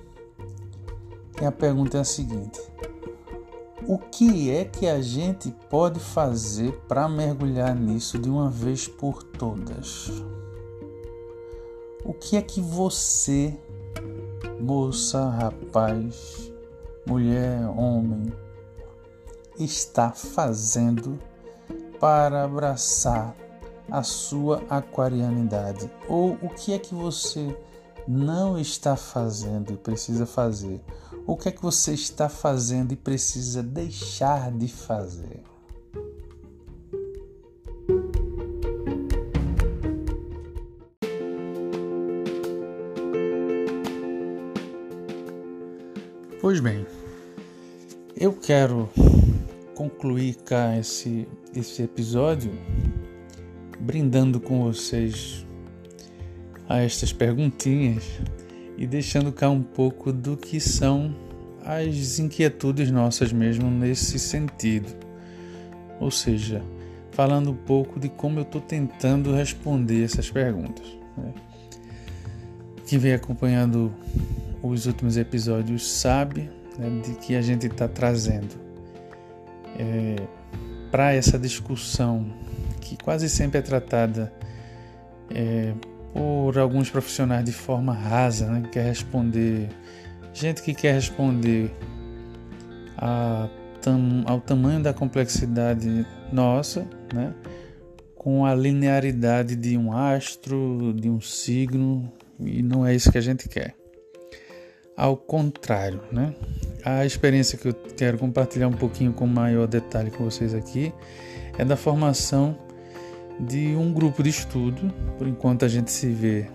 [1.42, 2.62] E a pergunta é a seguinte:
[3.88, 9.24] o que é que a gente pode fazer para mergulhar nisso de uma vez por
[9.24, 10.10] todas?
[12.04, 13.58] O que é que você,
[14.60, 16.52] moça, rapaz,
[17.06, 18.32] mulher, homem,
[19.60, 21.20] está fazendo
[22.00, 23.36] para abraçar
[23.90, 25.92] a sua aquarianidade?
[26.08, 27.56] Ou o que é que você
[28.08, 30.82] não está fazendo e precisa fazer?
[31.32, 35.40] O que é que você está fazendo e precisa deixar de fazer?
[46.42, 46.86] Pois bem,
[48.14, 48.90] eu quero
[49.74, 52.52] concluir cá esse, esse episódio
[53.80, 55.48] brindando com vocês
[56.68, 58.04] a estas perguntinhas
[58.82, 61.14] e deixando cá um pouco do que são
[61.64, 64.92] as inquietudes nossas mesmo nesse sentido.
[66.00, 66.64] Ou seja,
[67.12, 70.88] falando um pouco de como eu estou tentando responder essas perguntas.
[71.16, 71.32] Né?
[72.88, 73.94] Quem vem acompanhando
[74.64, 78.56] os últimos episódios sabe né, de que a gente está trazendo
[79.78, 80.16] é,
[80.90, 82.26] para essa discussão
[82.82, 84.34] que quase sempre é tratada
[85.30, 85.72] é,
[86.14, 88.70] por alguns profissionais de forma rasa, né?
[88.72, 89.70] Quer responder,
[90.34, 91.74] gente que quer responder
[92.98, 93.48] a
[93.82, 97.34] tam, ao tamanho da complexidade nossa, né?
[98.16, 103.22] Com a linearidade de um astro, de um signo, e não é isso que a
[103.22, 103.76] gente quer.
[104.96, 106.36] Ao contrário, né?
[106.84, 110.94] A experiência que eu quero compartilhar um pouquinho com maior detalhe com vocês aqui
[111.58, 112.58] é da formação
[113.42, 116.48] de um grupo de estudo, por enquanto a gente se vê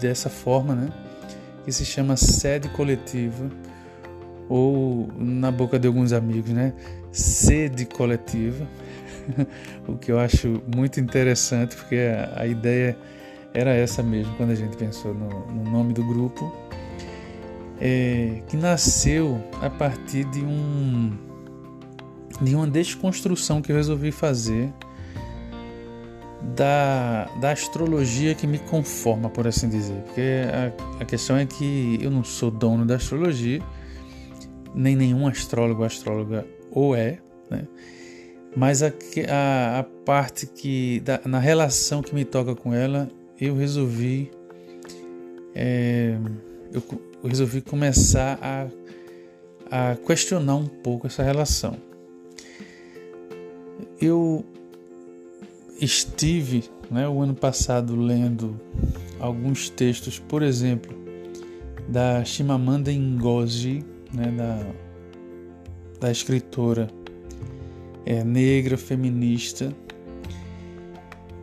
[0.00, 0.88] dessa forma, né?
[1.64, 3.50] Que se chama sede coletiva,
[4.48, 6.74] ou na boca de alguns amigos, né?
[7.10, 8.68] Sede coletiva,
[9.88, 11.96] o que eu acho muito interessante, porque
[12.36, 12.96] a, ideia
[13.54, 16.54] era essa mesmo quando a gente pensou no, no nome do grupo,
[17.80, 21.16] é, que nasceu a partir de um
[22.42, 24.68] de uma desconstrução que eu resolvi fazer
[26.54, 30.02] da, da astrologia que me conforma, por assim dizer.
[30.02, 33.62] Porque a, a questão é que eu não sou dono da astrologia,
[34.74, 37.18] nem nenhum astrólogo ou astróloga ou é,
[37.50, 37.66] né?
[38.56, 38.92] mas a,
[39.28, 43.08] a, a parte que, da, na relação que me toca com ela,
[43.40, 44.30] eu resolvi.
[45.54, 46.16] É,
[46.72, 46.82] eu,
[47.22, 48.66] eu resolvi começar a,
[49.70, 51.76] a questionar um pouco essa relação.
[54.00, 54.44] Eu
[55.80, 58.60] estive né, o ano passado lendo
[59.18, 60.96] alguns textos, por exemplo,
[61.88, 64.66] da Chimamanda Ngozi, né, da,
[66.00, 66.88] da escritora
[68.06, 69.74] é, negra feminista,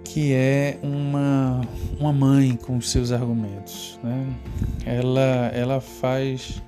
[0.03, 1.61] que é uma,
[1.99, 3.99] uma mãe com seus argumentos.
[4.03, 4.27] Né?
[4.85, 6.61] Ela, ela faz.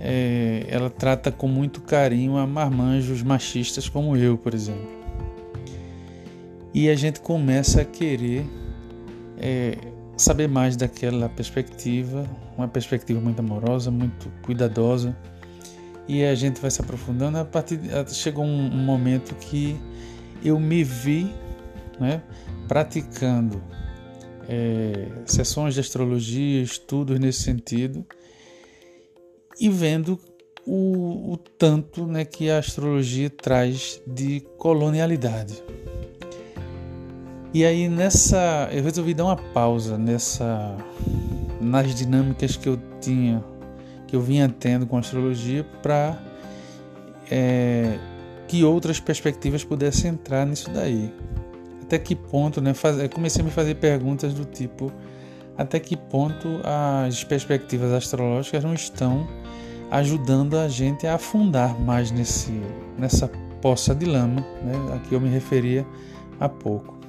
[0.00, 5.03] É, ela trata com muito carinho a marmanjos machistas como eu, por exemplo
[6.74, 8.44] e a gente começa a querer
[9.38, 9.78] é,
[10.16, 15.16] saber mais daquela perspectiva, uma perspectiva muito amorosa, muito cuidadosa,
[16.08, 17.38] e a gente vai se aprofundando.
[17.38, 19.78] A partir chegou um, um momento que
[20.44, 21.32] eu me vi,
[22.00, 22.20] né,
[22.66, 23.62] praticando
[24.48, 28.04] é, sessões de astrologia, estudos nesse sentido,
[29.60, 30.18] e vendo
[30.66, 35.62] o, o tanto né, que a astrologia traz de colonialidade.
[37.54, 40.76] E aí nessa, eu resolvi dar uma pausa nessa
[41.60, 43.42] nas dinâmicas que eu tinha,
[44.08, 46.18] que eu vinha tendo com a astrologia para
[47.30, 47.96] é,
[48.48, 51.14] que outras perspectivas pudessem entrar nisso daí.
[51.80, 52.74] Até que ponto, né?
[52.74, 54.92] Faz, comecei a me fazer perguntas do tipo
[55.56, 59.26] até que ponto as perspectivas astrológicas não estão
[59.90, 62.60] ajudando a gente a afundar mais nesse,
[62.98, 63.28] nessa
[63.62, 65.86] poça de lama, né, a que eu me referia
[66.40, 67.03] há pouco.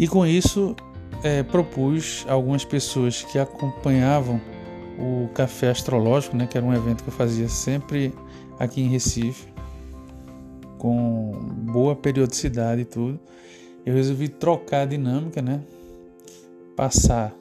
[0.00, 0.74] E com isso
[1.22, 4.40] é, propus algumas pessoas que acompanhavam
[4.98, 8.10] o Café Astrológico, né, que era um evento que eu fazia sempre
[8.58, 9.46] aqui em Recife,
[10.78, 11.32] com
[11.70, 13.20] boa periodicidade e tudo,
[13.84, 15.60] eu resolvi trocar a dinâmica, né?
[16.74, 17.34] Passar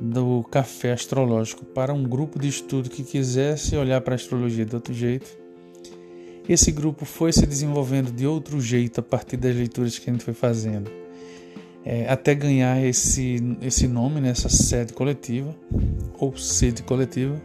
[0.00, 4.76] do café astrológico para um grupo de estudo que quisesse olhar para a astrologia de
[4.76, 5.26] outro jeito.
[6.48, 10.24] Esse grupo foi se desenvolvendo de outro jeito a partir das leituras que a gente
[10.24, 10.88] foi fazendo,
[11.84, 15.54] é, até ganhar esse, esse nome, né, essa sede coletiva,
[16.18, 17.40] ou sede coletiva.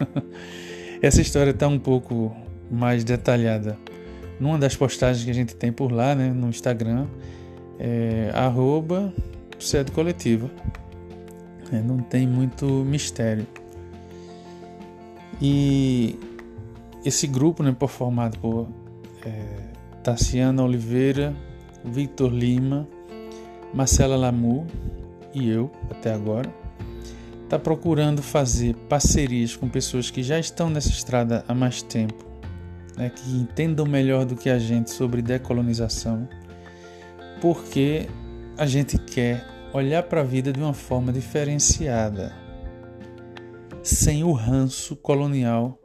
[1.00, 2.34] essa história está um pouco
[2.70, 3.78] mais detalhada
[4.38, 7.06] numa das postagens que a gente tem por lá, né, no Instagram,
[7.78, 9.12] é, arroba
[9.58, 10.50] sede coletiva.
[11.72, 13.46] É, não tem muito mistério.
[15.40, 16.18] E
[17.04, 18.68] esse grupo, né, formado por
[19.24, 19.42] é,
[20.02, 21.34] Tassiana Oliveira,
[21.84, 22.86] Victor Lima,
[23.76, 24.66] Marcela Lamu
[25.34, 26.50] e eu, até agora,
[27.44, 32.24] está procurando fazer parcerias com pessoas que já estão nessa estrada há mais tempo,
[32.96, 36.26] né, que entendam melhor do que a gente sobre decolonização,
[37.38, 38.08] porque
[38.56, 42.34] a gente quer olhar para a vida de uma forma diferenciada,
[43.82, 45.78] sem o ranço colonial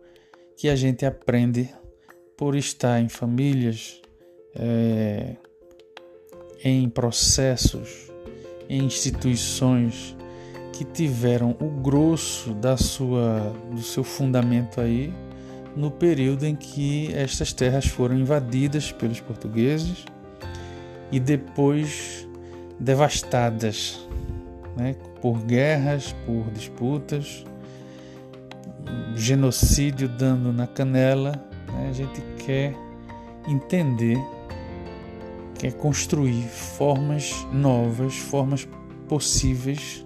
[0.55, 1.69] que a gente aprende
[2.37, 4.01] por estar em famílias,
[4.55, 5.35] é,
[6.64, 8.12] em processos,
[8.70, 10.16] em instituições
[10.74, 15.14] que tiveram o grosso da sua, do seu fundamento aí
[15.76, 20.05] no período em que estas terras foram invadidas pelos portugueses
[21.12, 22.28] e depois
[22.80, 24.07] devastadas
[24.76, 27.45] né, por guerras, por disputas,
[29.16, 31.34] genocídio dando na canela.
[31.68, 32.74] Né, a gente quer
[33.47, 34.18] entender,
[35.62, 38.68] quer construir formas novas, formas
[39.07, 40.03] possíveis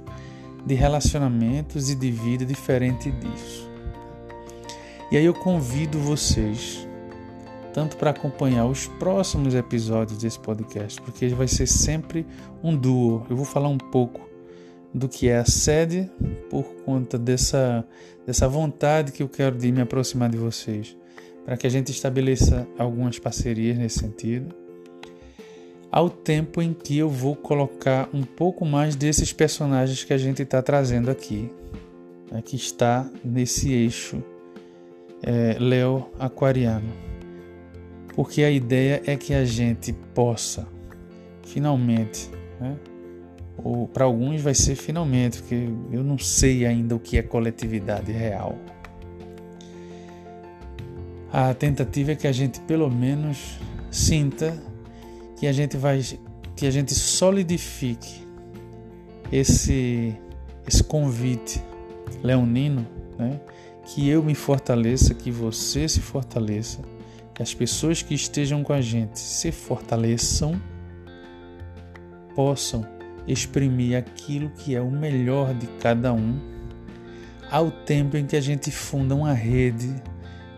[0.66, 3.72] de relacionamentos e de vida diferente disso.
[5.10, 6.86] E aí eu convido vocês
[7.74, 12.28] tanto para acompanhar os próximos episódios desse podcast, porque vai ser sempre
[12.62, 13.26] um duo.
[13.30, 14.30] Eu vou falar um pouco
[14.94, 16.12] do que é a sede
[16.50, 17.88] por conta dessa,
[18.26, 20.98] dessa vontade que eu quero de me aproximar de vocês,
[21.46, 24.65] para que a gente estabeleça algumas parcerias nesse sentido.
[25.96, 30.42] Ao tempo em que eu vou colocar um pouco mais desses personagens que a gente
[30.42, 31.50] está trazendo aqui,
[32.30, 34.22] né, que está nesse eixo
[35.24, 37.06] é, Leo Aquariano
[38.16, 40.66] porque a ideia é que a gente possa
[41.44, 42.30] finalmente,
[42.60, 42.78] né?
[43.58, 48.12] ou para alguns vai ser finalmente, porque eu não sei ainda o que é coletividade
[48.12, 48.58] real.
[51.32, 53.60] A tentativa é que a gente pelo menos
[53.92, 54.58] sinta
[55.36, 56.02] que a gente vai
[56.56, 58.26] que a gente solidifique
[59.32, 60.16] esse
[60.68, 61.62] esse convite
[62.24, 63.40] leonino, né?
[63.86, 66.80] Que eu me fortaleça, que você se fortaleça
[67.36, 70.60] que as pessoas que estejam com a gente se fortaleçam,
[72.34, 72.88] possam
[73.28, 76.40] exprimir aquilo que é o melhor de cada um,
[77.52, 79.94] ao tempo em que a gente funda uma rede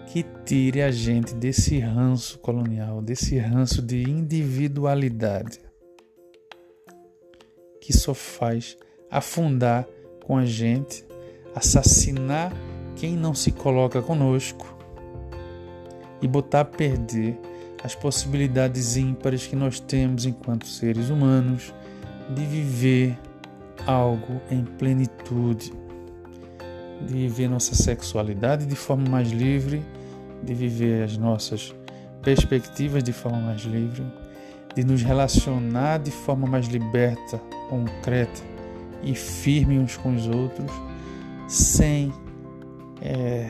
[0.07, 5.59] que tire a gente desse ranço colonial, desse ranço de individualidade,
[7.81, 8.77] que só faz
[9.11, 9.85] afundar
[10.25, 11.05] com a gente,
[11.53, 12.53] assassinar
[12.95, 14.75] quem não se coloca conosco
[16.21, 17.37] e botar a perder
[17.83, 21.73] as possibilidades ímpares que nós temos enquanto seres humanos
[22.33, 23.19] de viver
[23.85, 25.71] algo em plenitude,
[27.05, 29.83] de viver nossa sexualidade de forma mais livre,
[30.43, 31.73] de viver as nossas
[32.21, 34.05] perspectivas de forma mais livre,
[34.75, 37.37] de nos relacionar de forma mais liberta,
[37.69, 38.41] concreta
[39.03, 40.71] e firme uns com os outros,
[41.47, 42.11] sem
[43.01, 43.49] é,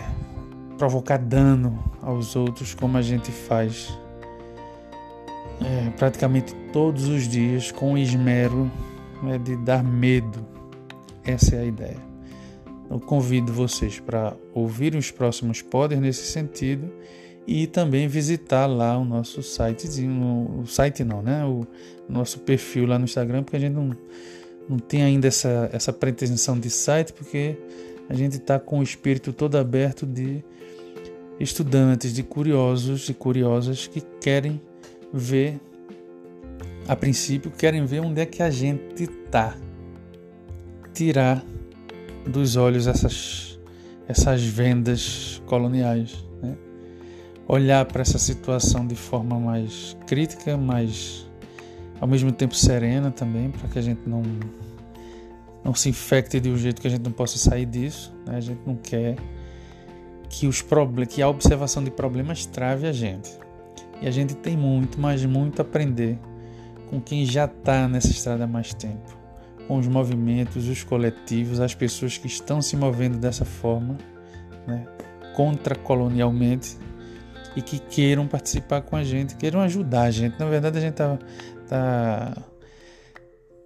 [0.77, 3.97] provocar dano aos outros como a gente faz
[5.61, 8.71] é, praticamente todos os dias com esmero
[9.23, 10.45] né, de dar medo.
[11.25, 12.06] Essa é a ideia.
[12.89, 16.89] Eu convido vocês para ouvirem os próximos pods nesse sentido
[17.45, 21.45] e também visitar lá o nosso sitezinho, o site não, né?
[21.45, 21.65] O
[22.07, 23.91] nosso perfil lá no Instagram, porque a gente não,
[24.67, 27.57] não tem ainda essa, essa pretensão de site, porque
[28.09, 30.43] a gente está com o espírito todo aberto de
[31.39, 34.61] estudantes, de curiosos e curiosas que querem
[35.13, 35.59] ver,
[36.87, 39.55] a princípio, querem ver onde é que a gente está.
[40.93, 41.45] Tirar
[42.27, 43.59] dos olhos essas,
[44.07, 46.23] essas vendas coloniais.
[46.41, 46.55] Né?
[47.47, 51.27] Olhar para essa situação de forma mais crítica, mais
[51.99, 54.21] ao mesmo tempo serena também, para que a gente não,
[55.63, 58.13] não se infecte de um jeito que a gente não possa sair disso.
[58.25, 58.37] Né?
[58.37, 59.15] A gente não quer
[60.29, 60.63] que, os
[61.09, 63.31] que a observação de problemas trave a gente.
[64.01, 66.19] E a gente tem muito, mas muito a aprender
[66.89, 69.16] com quem já está nessa estrada há mais tempo,
[69.67, 73.97] com os movimentos, os coletivos, as pessoas que estão se movendo dessa forma,
[74.65, 74.87] né,
[75.35, 76.77] contra-colonialmente
[77.55, 80.39] e que queiram participar com a gente, queiram ajudar a gente.
[80.39, 81.17] Na verdade, a gente está
[81.67, 82.37] tá,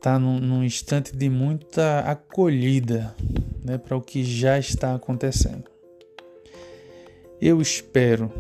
[0.02, 3.16] tá num, num instante de muita acolhida
[3.64, 5.66] né, para o que já está acontecendo.
[7.40, 8.32] Eu espero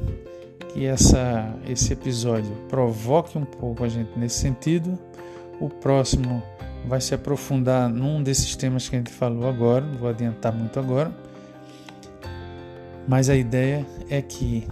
[0.74, 4.97] que essa, esse episódio provoque um pouco a gente nesse sentido.
[5.59, 6.41] O próximo
[6.86, 10.79] vai se aprofundar num desses temas que a gente falou agora, não vou adiantar muito
[10.79, 11.11] agora.
[13.07, 14.67] Mas a ideia é que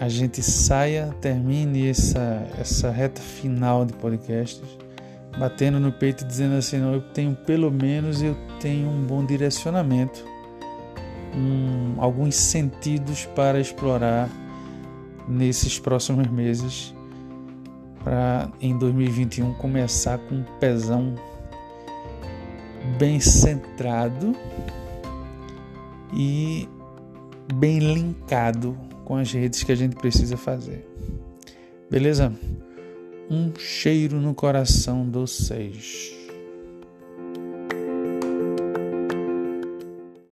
[0.00, 4.62] a gente saia, termine essa, essa reta final de podcasts,
[5.38, 10.24] batendo no peito dizendo assim: não, eu tenho pelo menos eu tenho um bom direcionamento,
[11.34, 14.28] um, alguns sentidos para explorar
[15.28, 16.94] nesses próximos meses,
[18.04, 21.14] para em 2021 começar com um pezão
[22.98, 24.34] bem centrado
[26.14, 26.68] e
[27.54, 30.86] bem linkado com as redes que a gente precisa fazer.
[31.90, 32.32] Beleza?
[33.30, 36.15] Um cheiro no coração dos seis.